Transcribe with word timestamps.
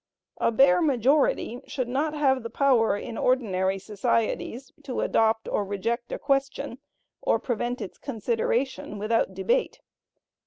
A 0.39 0.51
bare 0.51 0.81
majority 0.81 1.61
should 1.67 1.87
not 1.87 2.15
have 2.15 2.41
the 2.41 2.49
power, 2.49 2.97
in 2.97 3.19
ordinary 3.19 3.77
societies, 3.77 4.71
to 4.81 5.01
adopt 5.01 5.47
or 5.47 5.63
reject 5.63 6.11
a 6.11 6.17
question, 6.17 6.79
or 7.21 7.37
prevent 7.37 7.81
its 7.81 7.99
consideration, 7.99 8.97
without 8.97 9.35
debate. 9.35 9.79